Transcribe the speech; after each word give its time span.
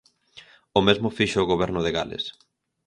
O 0.77 0.79
mesmo 0.87 1.15
fixo 1.17 1.39
o 1.41 1.49
Goberno 1.51 1.79
de 1.85 1.91
Gales. 1.97 2.25